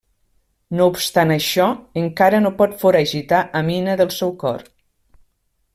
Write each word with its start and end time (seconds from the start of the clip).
No 0.77 0.87
obstant 0.91 1.33
això, 1.35 1.67
encara 2.03 2.41
no 2.45 2.53
pot 2.63 2.75
foragitar 2.85 3.45
Amina 3.61 3.99
del 4.01 4.15
seu 4.21 4.35
cor. 4.45 4.65